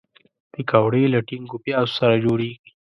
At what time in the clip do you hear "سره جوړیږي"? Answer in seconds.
1.99-2.69